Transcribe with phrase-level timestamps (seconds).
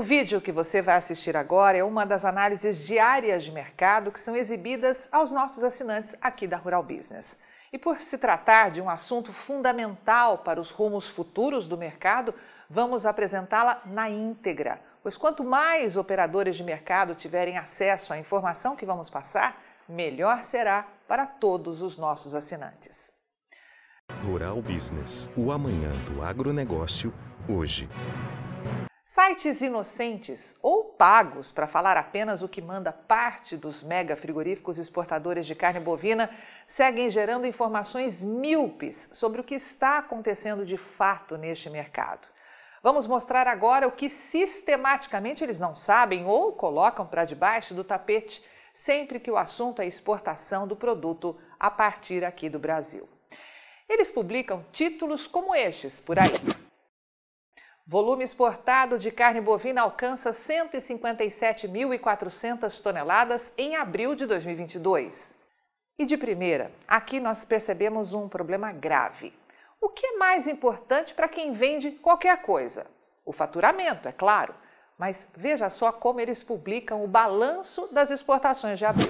[0.00, 4.18] O vídeo que você vai assistir agora é uma das análises diárias de mercado que
[4.18, 7.38] são exibidas aos nossos assinantes aqui da Rural Business.
[7.70, 12.34] E por se tratar de um assunto fundamental para os rumos futuros do mercado,
[12.66, 14.80] vamos apresentá-la na íntegra.
[15.02, 20.86] Pois quanto mais operadores de mercado tiverem acesso à informação que vamos passar, melhor será
[21.06, 23.14] para todos os nossos assinantes.
[24.24, 27.12] Rural Business, o amanhã do agronegócio,
[27.46, 27.86] hoje.
[29.12, 35.46] Sites inocentes ou pagos para falar apenas o que manda parte dos mega frigoríficos exportadores
[35.46, 36.30] de carne bovina
[36.64, 42.28] seguem gerando informações míopes sobre o que está acontecendo de fato neste mercado.
[42.84, 48.40] Vamos mostrar agora o que sistematicamente eles não sabem ou colocam para debaixo do tapete
[48.72, 53.08] sempre que o assunto é exportação do produto a partir aqui do Brasil.
[53.88, 56.69] Eles publicam títulos como estes por aí.
[57.92, 65.36] Volume exportado de carne bovina alcança 157.400 toneladas em abril de 2022.
[65.98, 69.36] E de primeira, aqui nós percebemos um problema grave.
[69.80, 72.86] O que é mais importante para quem vende qualquer coisa?
[73.24, 74.54] O faturamento, é claro,
[74.96, 79.08] mas veja só como eles publicam o balanço das exportações de abril.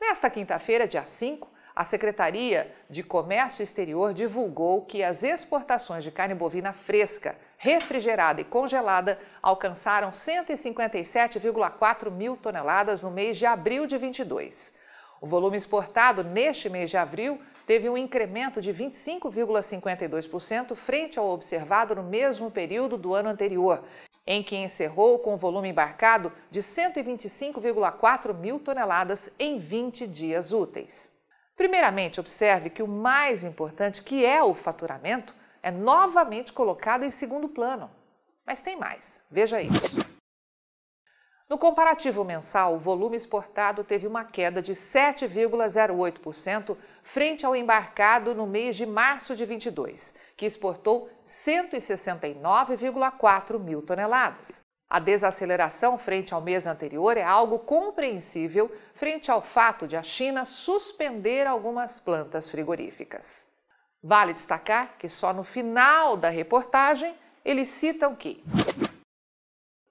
[0.00, 6.34] Nesta quinta-feira, dia 5, a Secretaria de Comércio Exterior divulgou que as exportações de carne
[6.34, 14.74] bovina fresca, refrigerada e congelada alcançaram 157,4 mil toneladas no mês de abril de 22.
[15.20, 21.94] O volume exportado neste mês de abril teve um incremento de 25,52% frente ao observado
[21.94, 23.84] no mesmo período do ano anterior,
[24.26, 31.12] em que encerrou com volume embarcado de 125,4 mil toneladas em 20 dias úteis.
[31.62, 35.32] Primeiramente, observe que o mais importante, que é o faturamento,
[35.62, 37.88] é novamente colocado em segundo plano.
[38.44, 39.96] Mas tem mais, veja isso.
[41.48, 48.44] No comparativo mensal, o volume exportado teve uma queda de 7,08% frente ao embarcado no
[48.44, 54.64] mês de março de 22, que exportou 169,4 mil toneladas.
[54.92, 60.44] A desaceleração frente ao mês anterior é algo compreensível frente ao fato de a China
[60.44, 63.46] suspender algumas plantas frigoríficas.
[64.02, 68.44] Vale destacar que só no final da reportagem eles citam que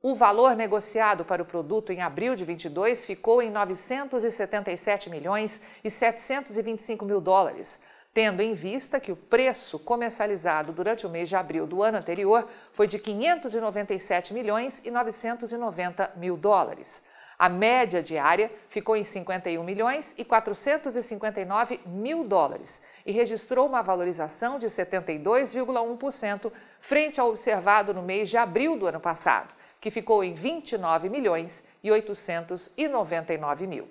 [0.00, 5.90] o valor negociado para o produto em abril de 22 ficou em 977 milhões e
[5.90, 7.78] 725 mil dólares,
[8.16, 12.48] tendo em vista que o preço comercializado durante o mês de abril do ano anterior
[12.72, 17.02] foi de 597 milhões e 990 mil dólares.
[17.38, 24.58] A média diária ficou em 51 milhões e 459 mil dólares e registrou uma valorização
[24.58, 26.50] de 72,1%
[26.80, 31.62] frente ao observado no mês de abril do ano passado, que ficou em 29 milhões
[31.84, 33.86] e 899 mil.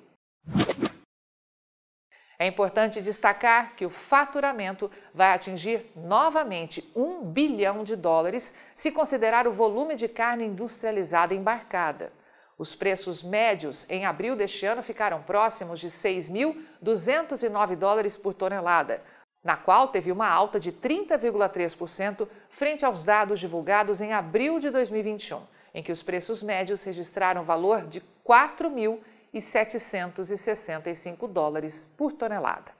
[2.37, 9.47] É importante destacar que o faturamento vai atingir novamente 1 bilhão de dólares se considerar
[9.47, 12.11] o volume de carne industrializada embarcada.
[12.57, 19.01] Os preços médios em abril deste ano ficaram próximos de 6.209 dólares por tonelada,
[19.43, 25.41] na qual teve uma alta de 30,3% frente aos dados divulgados em abril de 2021,
[25.73, 28.99] em que os preços médios registraram valor de 4.000
[29.35, 32.71] e 765 dólares por tonelada.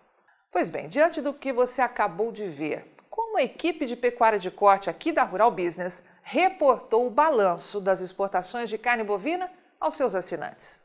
[0.50, 4.50] Pois bem, diante do que você acabou de ver, como a equipe de pecuária de
[4.50, 10.16] corte aqui da Rural Business reportou o balanço das exportações de carne bovina aos seus
[10.16, 10.82] assinantes.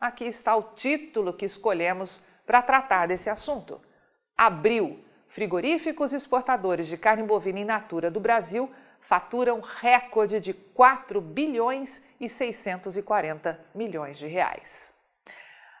[0.00, 3.82] Aqui está o título que escolhemos para tratar desse assunto.
[4.34, 8.72] Abril, frigoríficos exportadores de carne bovina in natura do Brasil
[9.02, 15.01] faturam recorde de 4 bilhões e 640 milhões de reais.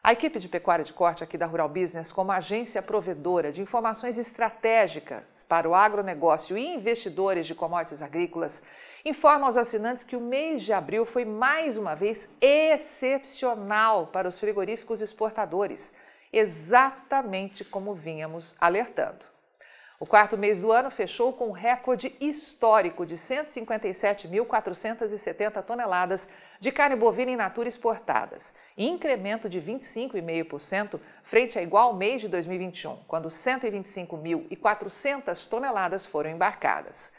[0.04, 4.18] A equipe de pecuária de corte aqui da Rural Business, como agência provedora de informações
[4.18, 8.64] estratégicas para o agronegócio e investidores de commodities agrícolas,
[9.04, 14.40] informa aos assinantes que o mês de abril foi mais uma vez excepcional para os
[14.40, 15.94] frigoríficos exportadores,
[16.32, 19.31] exatamente como vínhamos alertando.
[20.02, 26.26] O quarto mês do ano fechou com um recorde histórico de 157.470 toneladas
[26.58, 32.96] de carne bovina in natura exportadas, incremento de 25,5% frente a igual mês de 2021,
[33.06, 37.12] quando 125.400 toneladas foram embarcadas.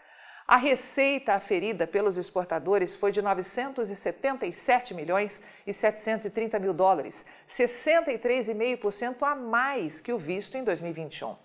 [0.45, 9.35] A receita aferida pelos exportadores foi de 977 milhões e 730 mil dólares, 63,5% a
[9.35, 11.42] mais que o visto em 2021.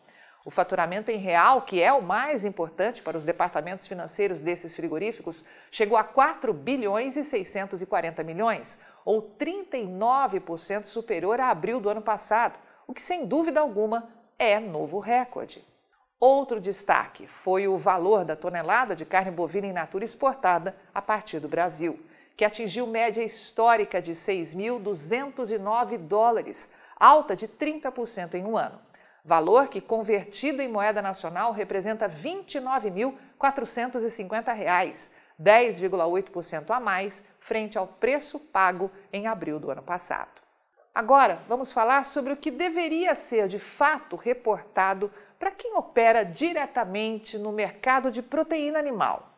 [0.48, 5.44] O faturamento em real, que é o mais importante para os departamentos financeiros desses frigoríficos,
[5.70, 12.58] chegou a 4 bilhões e 640 milhões, ou 39% superior a abril do ano passado,
[12.86, 14.08] o que sem dúvida alguma
[14.38, 15.62] é novo recorde.
[16.18, 21.40] Outro destaque foi o valor da tonelada de carne bovina in natura exportada a partir
[21.40, 22.00] do Brasil,
[22.38, 28.87] que atingiu média histórica de 6.209 dólares, alta de 30% em um ano
[29.28, 38.40] valor que, convertido em moeda nacional, representa R$ 29.450, 10,8% a mais frente ao preço
[38.40, 40.40] pago em abril do ano passado.
[40.94, 47.36] Agora, vamos falar sobre o que deveria ser de fato reportado para quem opera diretamente
[47.36, 49.34] no mercado de proteína animal.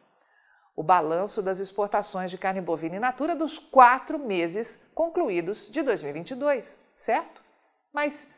[0.77, 6.79] O balanço das exportações de carne bovina in natura dos quatro meses concluídos de 2022,
[6.95, 7.43] certo?
[7.93, 8.29] Mas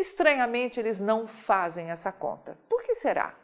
[0.00, 2.56] Estranhamente, eles não fazem essa conta.
[2.70, 3.34] Por que será?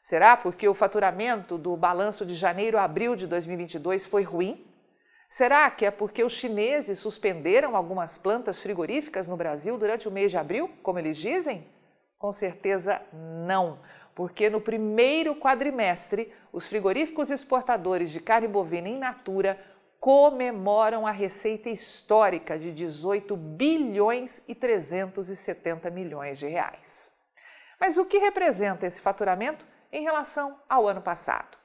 [0.00, 4.66] Será porque o faturamento do balanço de janeiro a abril de 2022 foi ruim?
[5.28, 10.30] Será que é porque os chineses suspenderam algumas plantas frigoríficas no Brasil durante o mês
[10.30, 11.68] de abril, como eles dizem?
[12.16, 13.78] Com certeza não,
[14.14, 19.62] porque no primeiro quadrimestre, os frigoríficos exportadores de carne bovina in natura
[20.08, 27.12] comemoram a receita histórica de 18 bilhões e 370 milhões de reais.
[27.78, 31.58] Mas o que representa esse faturamento em relação ao ano passado?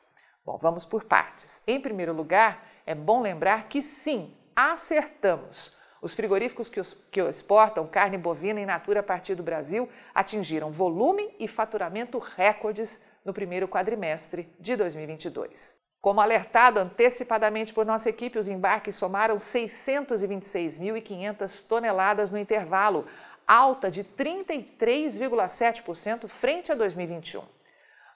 [0.45, 1.63] Bom, vamos por partes.
[1.66, 5.74] Em primeiro lugar, é bom lembrar que sim, acertamos.
[6.01, 10.69] Os frigoríficos que, os, que exportam carne bovina in natura a partir do Brasil atingiram
[10.69, 15.81] volume e faturamento recordes no primeiro quadrimestre de 2022.
[16.03, 23.05] Como alertado antecipadamente por nossa equipe, os embarques somaram 626.500 toneladas no intervalo,
[23.47, 27.44] alta de 33,7% frente a 2021.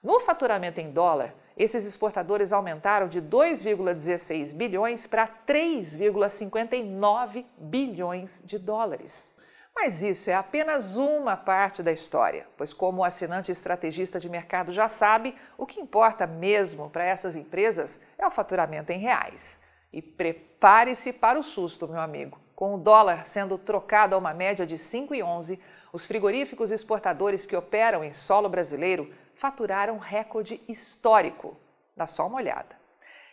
[0.03, 9.33] No faturamento em dólar, esses exportadores aumentaram de 2,16 bilhões para 3,59 bilhões de dólares.
[9.79, 14.71] Mas isso é apenas uma parte da história, pois, como o assinante estrategista de mercado
[14.71, 19.61] já sabe, o que importa mesmo para essas empresas é o faturamento em reais.
[19.93, 22.39] E prepare-se para o susto, meu amigo.
[22.55, 25.59] Com o dólar sendo trocado a uma média de 5,11,
[25.93, 31.55] os frigoríficos exportadores que operam em solo brasileiro faturaram recorde histórico.
[31.95, 32.75] Dá só uma olhada.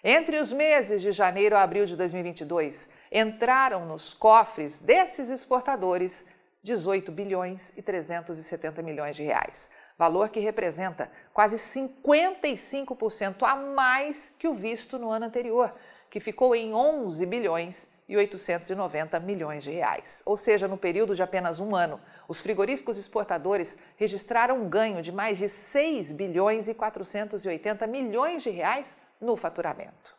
[0.06, 6.26] Entre os meses de janeiro a abril de 2022, entraram nos cofres desses exportadores
[6.64, 9.68] 18 bilhões e 370 milhões de reais,
[9.98, 15.74] valor que representa quase 55% a mais que o visto no ano anterior,
[16.08, 20.22] que ficou em 11 bilhões e 890 milhões de reais.
[20.24, 25.12] Ou seja, no período de apenas um ano, os frigoríficos exportadores registraram um ganho de
[25.12, 30.14] mais de 6 bilhões e 480 milhões de reais no faturamento.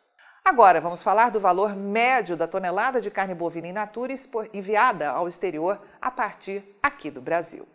[0.48, 4.14] Agora, vamos falar do valor médio da tonelada de carne bovina in natura
[4.54, 7.68] enviada ao exterior a partir aqui do Brasil.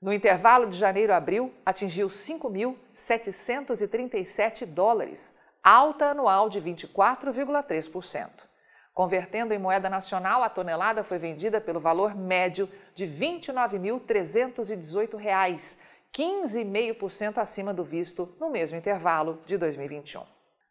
[0.00, 8.46] No intervalo de janeiro a abril, atingiu 5.737 dólares, alta anual de 24,3%.
[8.94, 15.76] Convertendo em moeda nacional, a tonelada foi vendida pelo valor médio de R$ 29.318,
[16.10, 20.24] 15,5% acima do visto no mesmo intervalo de 2021.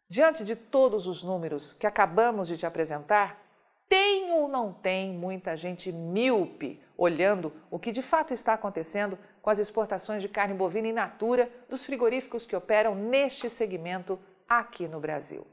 [0.08, 3.40] Diante de todos os números que acabamos de te apresentar,
[4.32, 9.58] ou não tem muita gente míope olhando o que de fato está acontecendo com as
[9.58, 15.46] exportações de carne bovina in natura dos frigoríficos que operam neste segmento aqui no Brasil?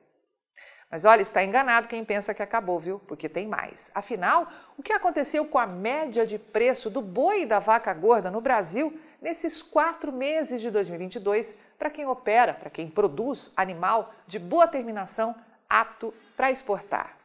[0.91, 3.00] Mas olha, está enganado quem pensa que acabou, viu?
[3.00, 3.91] Porque tem mais.
[3.93, 8.31] Afinal, o que aconteceu com a média de preço do boi e da vaca gorda
[8.31, 14.39] no Brasil nesses quatro meses de 2022 para quem opera, para quem produz animal de
[14.39, 15.36] boa terminação
[15.69, 17.18] apto para exportar?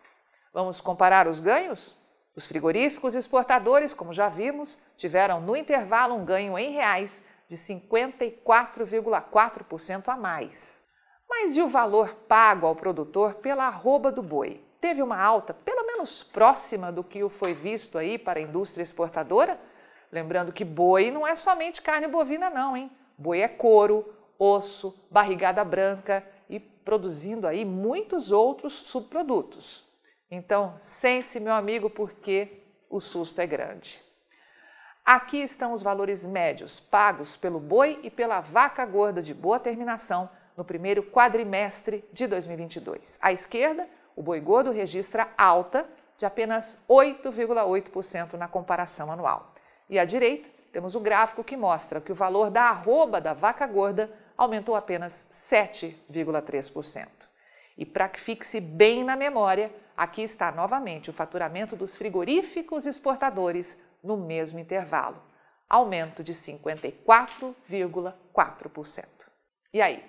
[0.55, 1.97] Vamos comparar os ganhos?
[2.37, 10.09] Os frigoríficos exportadores, como já vimos, tiveram no intervalo um ganho em reais de 54,4%
[10.09, 10.87] a mais.
[11.29, 14.65] Mas e o valor pago ao produtor pela arroba do boi?
[14.81, 19.59] Teve uma alta pelo menos próxima do que foi visto aí para a indústria exportadora?
[20.13, 22.93] Lembrando que boi não é somente carne bovina não, hein?
[23.19, 29.93] Boi é couro, osso, barrigada branca e produzindo aí muitos outros subprodutos.
[30.31, 34.03] Então, sente-se, meu amigo, porque o susto é grande.
[35.05, 40.31] Aqui estão os valores médios pagos pelo boi e pela vaca gorda de boa terminação
[40.57, 43.19] no primeiro quadrimestre de 2022.
[43.21, 49.53] À esquerda, o boi gordo registra alta de apenas 8,8% na comparação anual.
[49.91, 53.67] E à direita, temos o gráfico que mostra que o valor da arroba da vaca
[53.67, 57.09] gorda aumentou apenas 7,3%.
[57.77, 63.83] E para que fixe bem na memória, aqui está novamente o faturamento dos frigoríficos exportadores
[64.03, 65.23] no mesmo intervalo,
[65.69, 69.05] aumento de 54,4%.
[69.73, 70.03] E aí?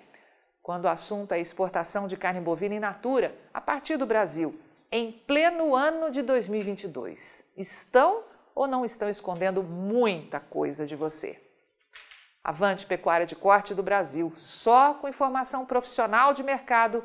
[0.62, 4.58] Quando o assunto é exportação de carne bovina in natura a partir do Brasil,
[4.90, 11.40] em pleno ano de 2022, estão ou não estão escondendo muita coisa de você.
[12.42, 17.04] Avante Pecuária de Corte do Brasil, só com informação profissional de mercado